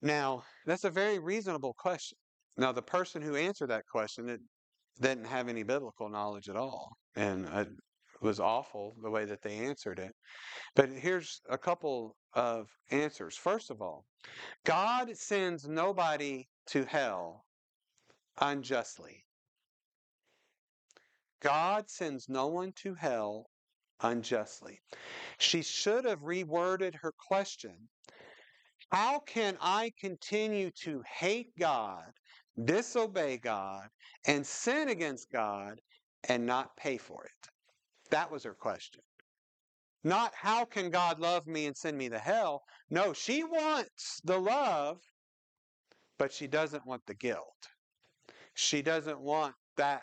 [0.02, 2.18] Now, that's a very reasonable question.
[2.58, 4.38] Now, the person who answered that question
[5.00, 7.68] didn't have any biblical knowledge at all, and it
[8.20, 10.12] was awful the way that they answered it.
[10.74, 13.36] But here's a couple of answers.
[13.36, 14.06] First of all,
[14.64, 17.44] God sends nobody to hell
[18.40, 19.24] unjustly.
[21.40, 23.50] God sends no one to hell
[24.00, 24.80] unjustly.
[25.38, 27.88] She should have reworded her question
[28.90, 32.12] How can I continue to hate God
[32.64, 33.88] disobey God,
[34.26, 35.80] and sin against God
[36.28, 37.50] and not pay for it?
[38.10, 39.02] That was her question.
[40.04, 42.62] not how can God love me and send me to hell.
[42.90, 44.98] No, she wants the love,
[46.18, 47.68] but she doesn't want the guilt.
[48.54, 50.02] She doesn't want that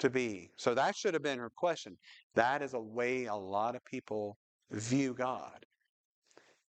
[0.00, 0.50] to be.
[0.56, 1.96] So that should have been her question.
[2.34, 4.38] That is a way a lot of people
[4.72, 5.64] view God.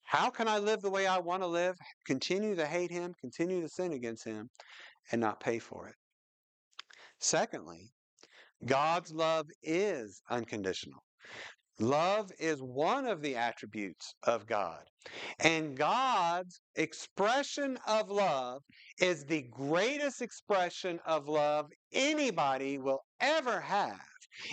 [0.04, 3.62] How can I live the way I want to live, continue to hate Him, continue
[3.62, 4.50] to sin against Him,
[5.12, 5.96] and not pay for it?
[7.20, 7.92] Secondly,
[8.66, 11.04] God's love is unconditional.
[11.80, 14.84] Love is one of the attributes of God.
[15.40, 18.62] And God's expression of love
[19.00, 24.00] is the greatest expression of love anybody will ever have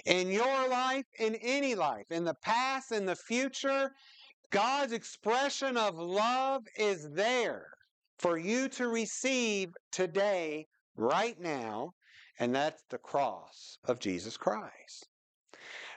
[0.06, 3.90] in your life, in any life, in the past, in the future.
[4.50, 7.66] God's expression of love is there
[8.20, 11.94] for you to receive today, right now,
[12.38, 15.09] and that's the cross of Jesus Christ.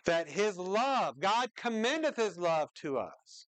[0.05, 3.47] That his love, God commendeth his love to us,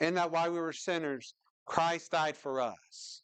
[0.00, 1.34] and that while we were sinners,
[1.66, 3.22] Christ died for us.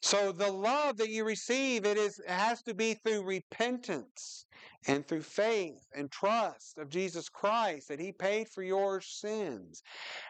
[0.00, 4.46] So the love that you receive, it is it has to be through repentance
[4.88, 9.82] and through faith and trust of Jesus Christ that he paid for your sins.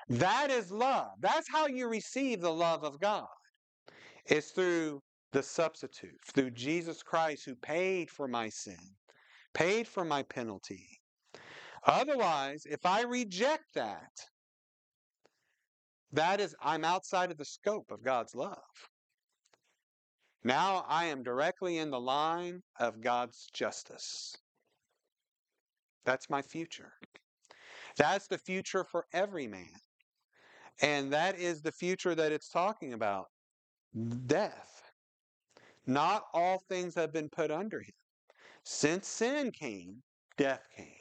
[0.09, 1.13] That is love.
[1.21, 3.27] That's how you receive the love of God.
[4.27, 8.79] It's through the substitute, through Jesus Christ who paid for my sin,
[9.55, 10.87] paid for my penalty.
[11.85, 14.13] Otherwise, if I reject that,
[16.13, 18.59] that is, I'm outside of the scope of God's love.
[20.45, 24.37] Now I am directly in the line of God's justice.
[26.05, 26.93] That's my future.
[27.97, 29.75] That's the future for every man.
[30.81, 33.27] And that is the future that it's talking about
[34.27, 34.83] death.
[35.87, 37.95] Not all things have been put under him.
[38.65, 40.03] Since sin came,
[40.37, 40.95] death came.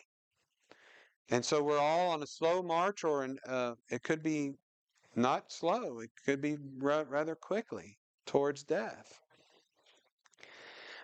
[1.30, 4.54] And so we're all on a slow march, or an, uh, it could be
[5.16, 9.20] not slow, it could be rather quickly towards death.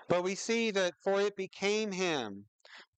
[0.08, 2.46] But we see that for it became him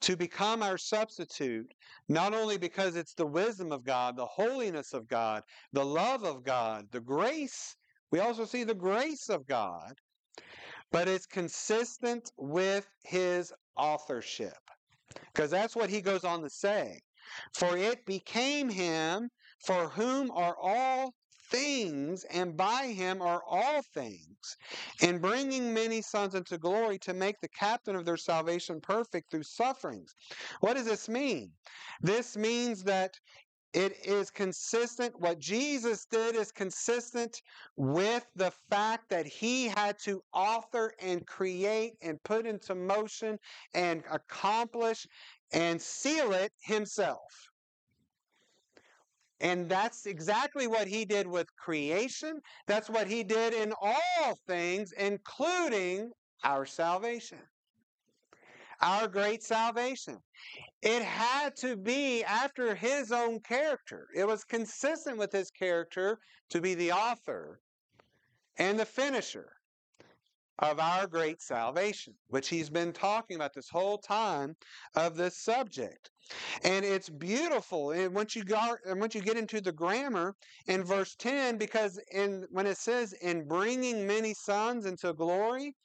[0.01, 1.73] to become our substitute,
[2.07, 6.43] not only because it's the wisdom of God, the holiness of God, the love of
[6.43, 7.75] God, the grace,
[8.11, 9.93] we also see the grace of God,
[10.91, 14.57] but it's consistent with his authorship.
[15.33, 16.99] Because that's what he goes on to say.
[17.53, 19.29] For it became him
[19.65, 21.13] for whom are all
[21.51, 24.57] things, and by him are all things,
[25.01, 29.43] in bringing many sons into glory to make the captain of their salvation perfect through
[29.43, 30.13] sufferings.
[30.59, 31.51] What does this mean?
[32.01, 33.19] This means that
[33.73, 35.19] it is consistent.
[35.19, 37.41] What Jesus did is consistent
[37.75, 43.37] with the fact that he had to author and create and put into motion
[43.73, 45.05] and accomplish
[45.53, 47.49] and seal it himself.
[49.41, 52.41] And that's exactly what he did with creation.
[52.67, 56.11] That's what he did in all things, including
[56.43, 57.39] our salvation,
[58.81, 60.17] our great salvation.
[60.81, 64.07] It had to be after his own character.
[64.15, 67.59] It was consistent with his character to be the author
[68.57, 69.58] and the finisher
[70.59, 74.55] of our great salvation, which he's been talking about this whole time
[74.95, 76.11] of this subject.
[76.63, 77.91] And it's beautiful.
[77.91, 80.35] And once you go, once you get into the grammar
[80.67, 85.75] in verse 10, because in when it says in bringing many sons into glory,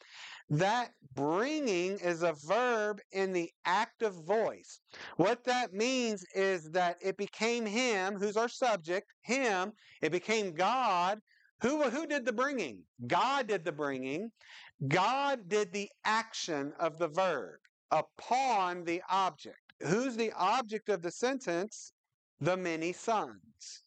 [0.50, 4.80] that bringing is a verb in the active voice.
[5.16, 11.20] What that means is that it became him, who's our subject, him, it became God.
[11.62, 12.84] Who, who did the bringing?
[13.06, 14.30] God did the bringing.
[14.88, 17.60] God did the action of the verb
[17.90, 19.58] upon the object.
[19.80, 21.92] Who's the object of the sentence?
[22.40, 23.84] The many sons.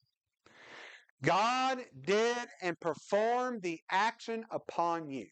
[1.24, 5.28] God did and performed the action upon you.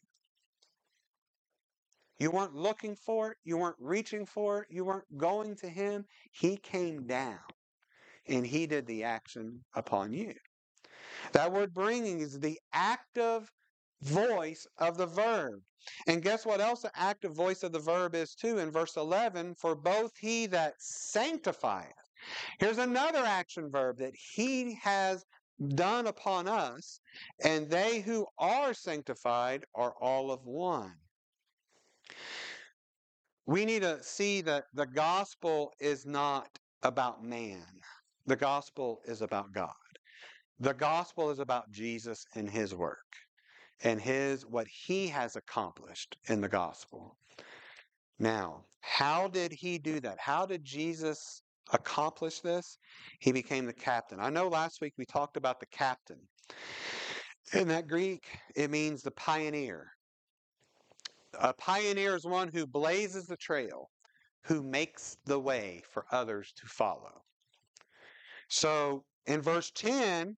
[2.18, 3.38] You weren't looking for it.
[3.44, 4.68] You weren't reaching for it.
[4.70, 6.04] You weren't going to Him.
[6.32, 7.38] He came down
[8.26, 10.34] and He did the action upon you.
[11.32, 13.50] That word bringing is the active
[14.02, 15.60] voice of the verb.
[16.06, 19.54] And guess what else the active voice of the verb is too in verse 11?
[19.54, 21.92] For both he that sanctifieth.
[22.58, 25.24] Here's another action verb that he has
[25.74, 27.00] done upon us,
[27.44, 30.94] and they who are sanctified are all of one.
[33.46, 36.48] We need to see that the gospel is not
[36.82, 37.64] about man.
[38.26, 39.70] The gospel is about God.
[40.58, 42.98] The gospel is about Jesus and his work
[43.82, 47.16] and his what he has accomplished in the gospel.
[48.18, 50.18] Now, how did he do that?
[50.18, 52.78] How did Jesus accomplish this,
[53.20, 54.20] he became the captain.
[54.20, 56.20] I know last week we talked about the captain.
[57.52, 58.24] In that Greek,
[58.54, 59.92] it means the pioneer.
[61.38, 63.90] A pioneer is one who blazes the trail,
[64.44, 67.22] who makes the way for others to follow.
[68.48, 70.36] So in verse 10,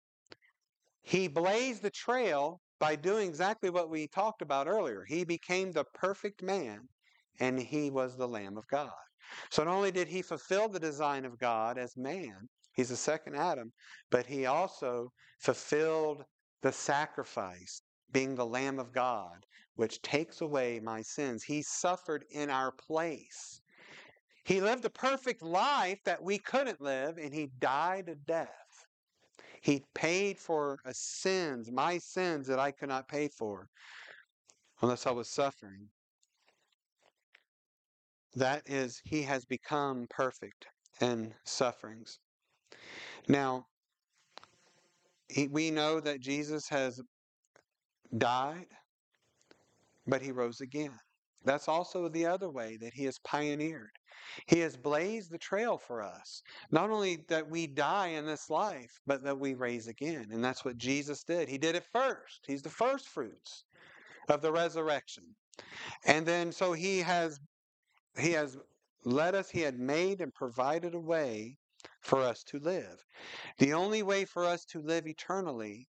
[1.02, 5.04] he blazed the trail by doing exactly what we talked about earlier.
[5.06, 6.80] He became the perfect man,
[7.40, 8.92] and he was the Lamb of God.
[9.50, 13.36] So not only did he fulfill the design of God as man, he's the second
[13.36, 13.72] Adam,
[14.10, 16.24] but he also fulfilled
[16.62, 19.44] the sacrifice, being the Lamb of God,
[19.76, 21.44] which takes away my sins.
[21.44, 23.60] He suffered in our place.
[24.44, 28.48] He lived a perfect life that we couldn't live, and he died a death.
[29.62, 33.70] He paid for sins, my sins that I could not pay for
[34.82, 35.90] unless I was suffering.
[38.34, 40.68] That is, he has become perfect
[41.00, 42.20] in sufferings.
[43.28, 43.68] Now,
[45.28, 47.02] he, we know that Jesus has
[48.16, 48.68] died,
[50.06, 51.00] but he rose again.
[51.44, 53.98] That's also the other way that he has pioneered.
[54.46, 56.42] He has blazed the trail for us.
[56.70, 60.28] Not only that we die in this life, but that we raise again.
[60.30, 61.48] And that's what Jesus did.
[61.48, 62.44] He did it first.
[62.46, 63.64] He's the first fruits
[64.28, 65.24] of the resurrection.
[66.04, 67.40] And then so he has
[68.18, 68.56] he has
[69.04, 71.56] led us, he had made and provided a way
[72.00, 73.04] for us to live.
[73.58, 75.88] The only way for us to live eternally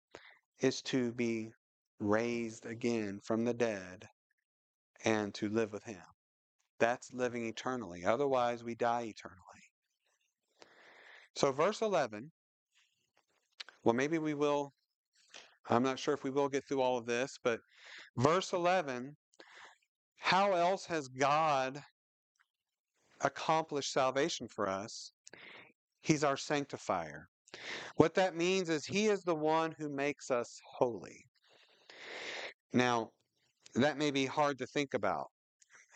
[0.61, 1.51] is to be
[2.01, 4.09] raised again from the dead
[5.05, 6.13] and to live with him.
[6.81, 8.05] That's living eternally.
[8.05, 9.41] Otherwise, we die eternally.
[11.37, 12.31] So, verse 11,
[13.83, 14.72] well, maybe we will,
[15.68, 17.61] I'm not sure if we will get through all of this, but
[18.16, 19.16] verse 11,
[20.18, 21.83] how else has God
[23.20, 25.12] accomplished salvation for us?
[26.03, 27.29] He's our sanctifier.
[27.97, 31.27] What that means is He is the one who makes us holy.
[32.72, 33.11] Now,
[33.75, 35.29] that may be hard to think about.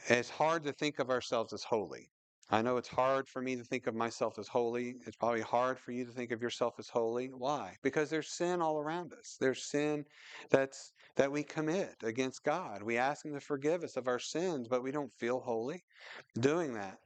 [0.07, 2.11] It's hard to think of ourselves as holy.
[2.51, 4.97] I know it's hard for me to think of myself as holy.
[5.07, 7.27] It's probably hard for you to think of yourself as holy.
[7.27, 7.77] Why?
[7.83, 9.37] Because there's sin all around us.
[9.39, 10.07] There's sin
[10.51, 12.83] that's that we commit against God.
[12.83, 15.85] We ask him to forgive us of our sins, but we don't feel holy
[16.39, 16.99] doing that.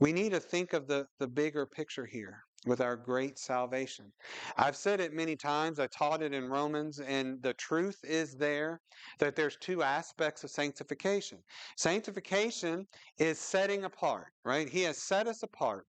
[0.00, 4.12] We need to think of the, the bigger picture here with our great salvation.
[4.56, 5.78] I've said it many times.
[5.78, 8.80] I taught it in Romans, and the truth is there
[9.18, 11.38] that there's two aspects of sanctification.
[11.76, 12.86] Sanctification
[13.18, 14.68] is setting apart, right?
[14.68, 15.86] He has set us apart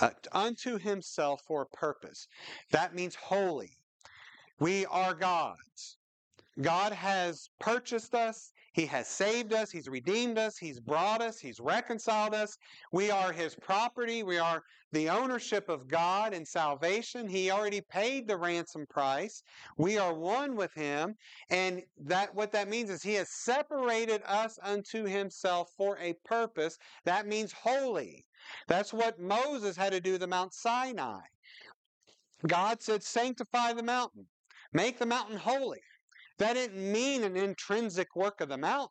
[0.00, 2.28] uh, unto himself for a purpose.
[2.70, 3.70] That means holy.
[4.60, 5.98] We are God's.
[6.60, 8.52] God has purchased us.
[8.74, 9.70] He has saved us.
[9.70, 10.58] He's redeemed us.
[10.58, 11.38] He's brought us.
[11.38, 12.58] He's reconciled us.
[12.90, 14.24] We are His property.
[14.24, 17.28] We are the ownership of God and salvation.
[17.28, 19.44] He already paid the ransom price.
[19.78, 21.14] We are one with Him.
[21.50, 26.76] And that what that means is He has separated us unto Himself for a purpose.
[27.04, 28.26] That means holy.
[28.66, 31.20] That's what Moses had to do the Mount Sinai.
[32.48, 34.26] God said, sanctify the mountain.
[34.72, 35.80] Make the mountain holy.
[36.38, 38.88] That didn't mean an intrinsic work of the mountain.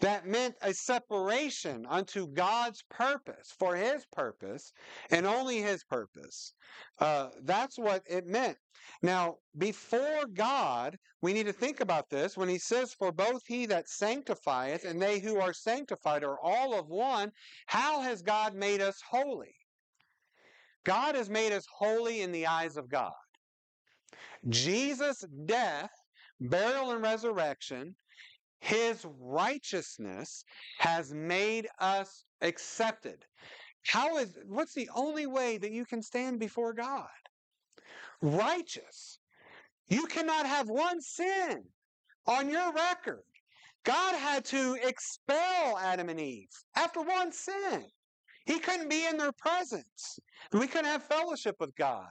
[0.00, 4.72] That meant a separation unto God's purpose, for His purpose,
[5.10, 6.54] and only His purpose.
[6.98, 8.56] Uh, that's what it meant.
[9.02, 13.66] Now, before God, we need to think about this when He says, For both He
[13.66, 17.32] that sanctifieth and they who are sanctified are all of one.
[17.66, 19.54] How has God made us holy?
[20.84, 23.12] God has made us holy in the eyes of God.
[24.48, 25.90] Jesus' death
[26.40, 27.94] burial and resurrection,
[28.60, 30.44] his righteousness
[30.78, 33.24] has made us accepted.
[33.86, 37.06] How is what's the only way that you can stand before God?
[38.20, 39.20] Righteous.
[39.88, 41.62] You cannot have one sin
[42.26, 43.22] on your record.
[43.84, 47.84] God had to expel Adam and Eve after one sin.
[48.46, 50.18] He couldn't be in their presence.
[50.52, 52.08] We couldn't have fellowship with God.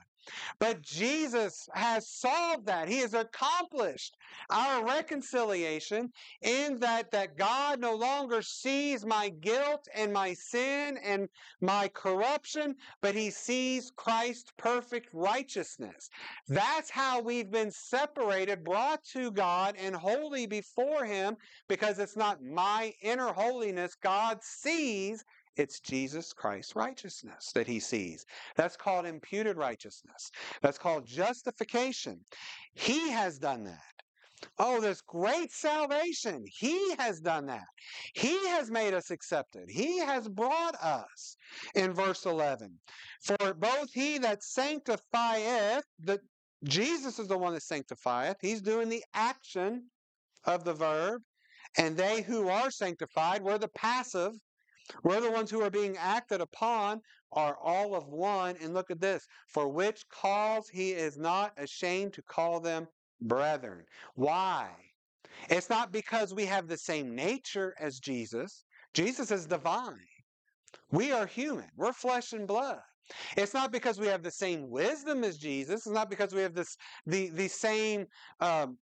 [0.59, 2.87] But Jesus has solved that.
[2.87, 4.17] He has accomplished
[4.49, 6.11] our reconciliation
[6.41, 11.29] in that, that God no longer sees my guilt and my sin and
[11.61, 16.09] my corruption, but he sees Christ's perfect righteousness.
[16.47, 22.43] That's how we've been separated, brought to God, and holy before him because it's not
[22.43, 23.95] my inner holiness.
[23.95, 25.23] God sees
[25.57, 28.25] it's Jesus Christ's righteousness that he sees.
[28.55, 30.31] That's called imputed righteousness.
[30.61, 32.19] That's called justification.
[32.73, 33.79] He has done that.
[34.59, 36.43] Oh, this great salvation.
[36.45, 37.65] He has done that.
[38.13, 39.69] He has made us accepted.
[39.69, 41.37] He has brought us
[41.73, 42.77] in verse 11.
[43.21, 46.19] For both he that sanctifieth, that
[46.63, 49.89] Jesus is the one that sanctifieth, he's doing the action
[50.45, 51.21] of the verb,
[51.77, 54.33] and they who are sanctified, we're the passive,
[55.03, 58.57] we're the ones who are being acted upon, are all of one.
[58.57, 62.87] And look at this for which cause he is not ashamed to call them
[63.21, 63.85] brethren.
[64.15, 64.91] Why?
[65.49, 68.65] It's not because we have the same nature as Jesus.
[68.93, 70.07] Jesus is divine.
[70.91, 71.71] We are human.
[71.75, 72.81] We're flesh and blood.
[73.37, 75.85] It's not because we have the same wisdom as Jesus.
[75.87, 78.07] It's not because we have this the the same
[78.39, 78.79] um,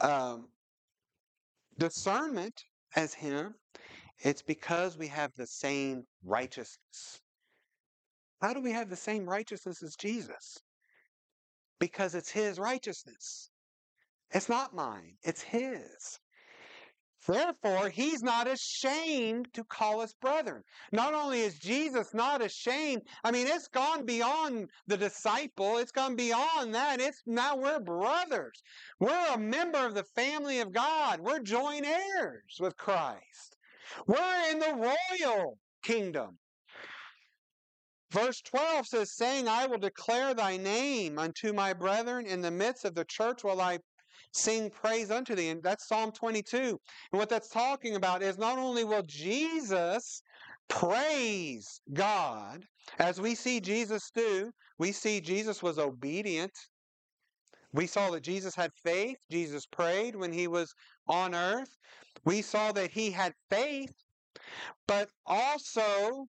[0.00, 0.52] um,
[1.78, 2.64] discernment
[2.96, 3.54] as Him.
[4.24, 7.20] It's because we have the same righteousness.
[8.40, 10.58] How do we have the same righteousness as Jesus?
[11.80, 13.50] Because it's His righteousness.
[14.30, 16.20] It's not mine, it's His.
[17.26, 20.64] Therefore, he's not ashamed to call us brethren.
[20.90, 26.16] Not only is Jesus not ashamed, I mean, it's gone beyond the disciple, it's gone
[26.16, 27.00] beyond that.
[27.00, 28.60] It's now we're brothers.
[28.98, 31.20] We're a member of the family of God.
[31.20, 33.51] We're joint heirs with Christ.
[34.06, 36.38] We're in the royal kingdom.
[38.12, 42.84] Verse 12 says, saying, I will declare thy name unto my brethren in the midst
[42.84, 43.78] of the church while I
[44.32, 45.48] sing praise unto thee.
[45.48, 46.58] And that's Psalm 22.
[46.58, 46.78] And
[47.12, 50.22] what that's talking about is not only will Jesus
[50.68, 52.64] praise God,
[52.98, 56.52] as we see Jesus do, we see Jesus was obedient.
[57.72, 59.16] We saw that Jesus had faith.
[59.30, 60.74] Jesus prayed when he was
[61.08, 61.78] on earth.
[62.24, 63.92] We saw that he had faith,
[64.86, 66.26] but also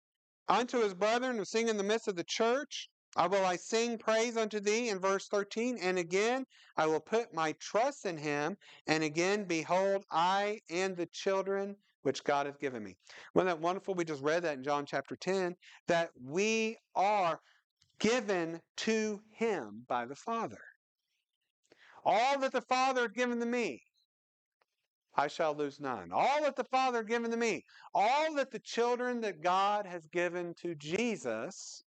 [0.47, 2.89] unto his brethren who sing in the midst of the church.
[3.15, 6.45] I will I sing praise unto thee in verse 13, and again
[6.77, 12.23] I will put my trust in him, and again, behold, I and the children which
[12.23, 12.95] God hath given me.
[13.33, 13.95] Wasn't that wonderful?
[13.95, 15.55] We just read that in John chapter 10,
[15.87, 17.41] that we are
[17.99, 20.61] given to him by the Father.
[22.05, 23.83] All that the Father hath given to me,
[25.19, 26.11] I shall lose none.
[26.13, 27.63] All that the Father given to me,
[27.93, 31.83] all that the children that God has given to Jesus,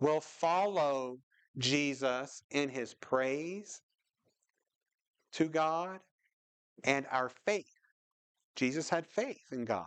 [0.00, 1.18] will follow
[1.58, 3.82] Jesus in his praise
[5.32, 6.00] to God
[6.84, 7.66] and our faith.
[8.56, 9.86] Jesus had faith in God.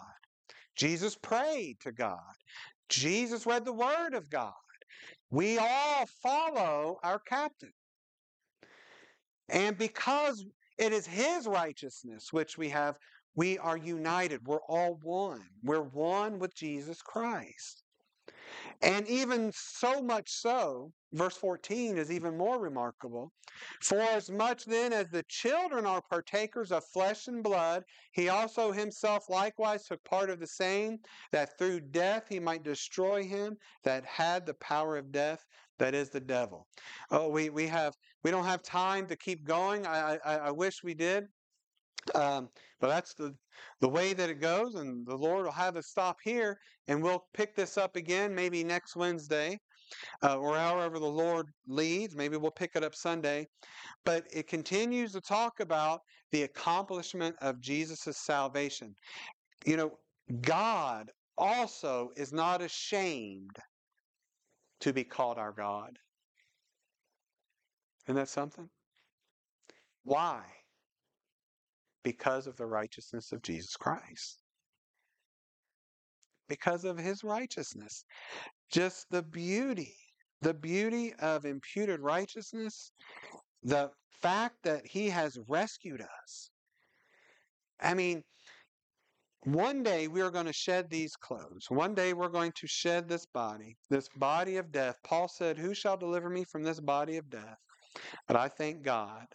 [0.76, 2.34] Jesus prayed to God.
[2.90, 4.54] Jesus read the Word of God.
[5.32, 7.74] We all follow our captain.
[9.50, 10.46] And because
[10.78, 12.98] it is His righteousness which we have,
[13.36, 14.48] we are united.
[14.48, 15.42] We're all one.
[15.64, 17.85] We're one with Jesus Christ.
[18.82, 23.32] And even so much so, verse 14 is even more remarkable.
[23.82, 28.72] For as much then as the children are partakers of flesh and blood, he also
[28.72, 31.00] himself likewise took part of the same,
[31.32, 35.46] that through death he might destroy him that had the power of death,
[35.80, 36.68] that is the devil.
[37.12, 37.94] Oh, we, we have
[38.24, 39.86] we don't have time to keep going.
[39.86, 41.26] I, I, I wish we did.
[42.14, 42.50] Um,
[42.80, 43.34] but that's the,
[43.82, 47.24] the way that it goes, and the Lord will have us stop here, and we'll
[47.34, 49.58] pick this up again maybe next Wednesday,
[50.24, 52.16] uh, or however the Lord leads.
[52.16, 53.48] Maybe we'll pick it up Sunday.
[54.04, 56.02] But it continues to talk about
[56.32, 58.94] the accomplishment of Jesus' salvation.
[59.66, 59.92] You know,
[60.42, 63.58] God also is not ashamed
[64.82, 65.92] to be called our God.
[68.06, 68.70] Isn't that something?
[70.04, 70.44] Why?
[72.06, 74.40] Because of the righteousness of Jesus Christ.
[76.48, 78.06] Because of his righteousness.
[78.72, 79.96] Just the beauty,
[80.42, 82.94] the beauty of imputed righteousness,
[83.64, 83.92] the
[84.22, 86.52] fact that he has rescued us.
[87.82, 88.24] I mean,
[89.44, 91.66] one day we are going to shed these clothes.
[91.70, 94.98] One day we're going to shed this body, this body of death.
[95.04, 97.60] Paul said, Who shall deliver me from this body of death?
[98.28, 99.28] But I thank God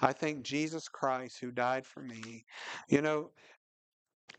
[0.00, 2.44] I thank Jesus Christ who died for me.
[2.88, 3.30] You know,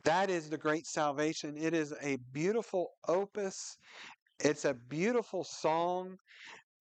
[0.03, 1.57] that is the great salvation.
[1.57, 3.77] It is a beautiful opus.
[4.39, 6.17] It's a beautiful song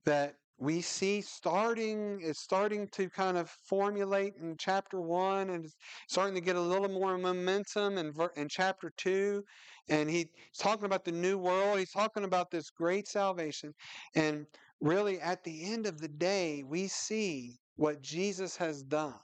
[0.05, 5.67] that we see starting is starting to kind of formulate in chapter one and
[6.09, 9.43] starting to get a little more momentum in, in chapter two
[9.89, 10.27] and he's
[10.59, 13.73] talking about the new world he's talking about this great salvation
[14.15, 14.47] and
[14.81, 19.19] really at the end of the day we see what Jesus has done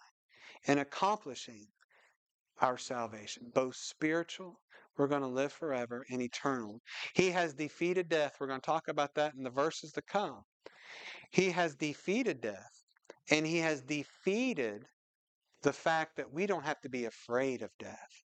[0.66, 1.66] in accomplishing
[2.60, 4.60] our salvation, both spiritual,
[4.96, 6.80] we're going to live forever, and eternal.
[7.14, 8.36] He has defeated death.
[8.38, 10.42] We're going to talk about that in the verses to come.
[11.30, 12.84] He has defeated death,
[13.30, 14.86] and he has defeated
[15.62, 18.24] the fact that we don't have to be afraid of death.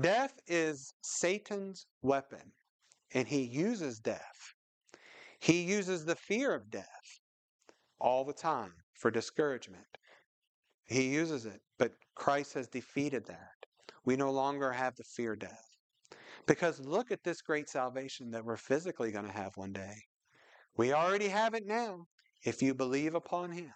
[0.00, 2.52] Death is Satan's weapon,
[3.12, 4.54] and he uses death.
[5.40, 7.20] He uses the fear of death
[8.00, 9.98] all the time for discouragement.
[10.84, 13.66] He uses it, but Christ has defeated that.
[14.06, 15.76] We no longer have to fear death.
[16.46, 19.96] Because look at this great salvation that we're physically going to have one day.
[20.78, 22.06] We already have it now
[22.44, 23.74] if you believe upon him.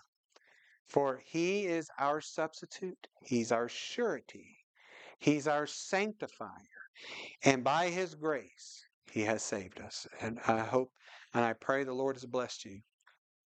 [0.87, 4.57] For he is our substitute, he's our surety,
[5.19, 6.81] he's our sanctifier,
[7.45, 10.07] and by his grace he has saved us.
[10.23, 10.91] And I hope
[11.35, 12.81] and I pray the Lord has blessed you.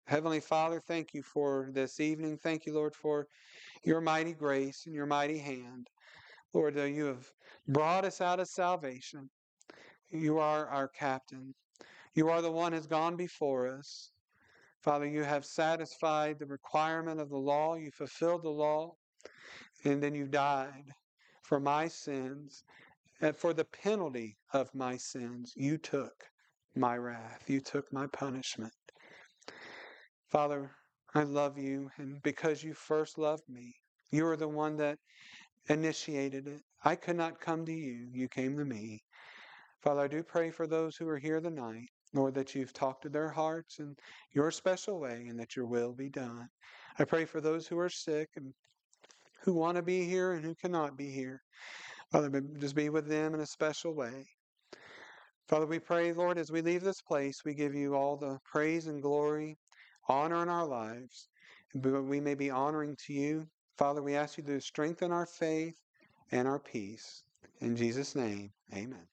[0.08, 2.38] Heavenly Father, thank you for this evening.
[2.38, 3.28] Thank you, Lord, for
[3.84, 5.88] your mighty grace and your mighty hand.
[6.53, 7.28] Lord, though you have
[7.68, 9.30] brought us out of salvation,
[10.10, 11.53] you are our captain.
[12.16, 14.12] You are the one who has gone before us.
[14.82, 17.76] Father, you have satisfied the requirement of the law.
[17.76, 18.93] You fulfilled the law.
[19.84, 20.86] And then you died
[21.43, 22.64] for my sins.
[23.20, 26.30] And for the penalty of my sins, you took
[26.76, 27.49] my wrath.
[27.49, 28.76] You took my punishment.
[30.30, 30.71] Father,
[31.13, 31.89] I love you.
[31.97, 33.73] And because you first loved me,
[34.11, 34.97] you are the one that
[35.69, 36.61] initiated it.
[36.84, 38.07] I could not come to you.
[38.11, 39.03] You came to me.
[39.82, 43.09] Father, I do pray for those who are here tonight Lord, that you've talked to
[43.09, 43.95] their hearts in
[44.32, 46.47] your special way and that your will be done.
[46.97, 48.53] I pray for those who are sick and
[49.41, 51.41] who want to be here and who cannot be here.
[52.11, 54.25] Father, just be with them in a special way.
[55.49, 58.88] Father, we pray, Lord, as we leave this place, we give you all the praise
[58.88, 59.57] and glory,
[60.08, 61.30] honor in our lives,
[61.76, 63.47] that we may be honoring to you.
[63.78, 65.76] Father, we ask you to strengthen our faith
[66.32, 67.24] and our peace.
[67.62, 69.05] In Jesus' name, amen.